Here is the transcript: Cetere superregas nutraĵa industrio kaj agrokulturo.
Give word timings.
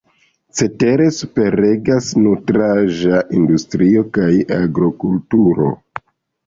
Cetere 0.59 1.05
superregas 1.17 2.07
nutraĵa 2.23 3.21
industrio 3.43 4.09
kaj 4.19 4.33
agrokulturo. 4.61 5.71